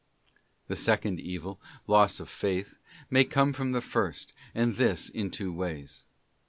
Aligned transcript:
f 0.01 0.33
The 0.69 0.75
second 0.77 1.19
evil, 1.19 1.61
loss 1.85 2.19
of 2.19 2.27
Faith, 2.27 2.79
may 3.11 3.23
come 3.23 3.53
from 3.53 3.71
the 3.71 3.81
first, 3.83 4.33
and; 4.55 4.73
this 4.73 5.09
in 5.09 5.29
two 5.29 5.53
ways. 5.53 6.05